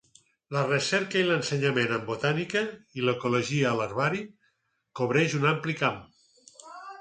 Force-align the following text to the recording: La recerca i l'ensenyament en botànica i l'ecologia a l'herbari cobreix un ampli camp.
La 0.55 0.61
recerca 0.67 1.19
i 1.19 1.25
l'ensenyament 1.27 1.93
en 1.97 2.07
botànica 2.07 2.63
i 3.01 3.05
l'ecologia 3.09 3.67
a 3.73 3.75
l'herbari 3.81 4.25
cobreix 5.01 5.37
un 5.43 5.47
ampli 5.53 5.77
camp. 5.85 6.03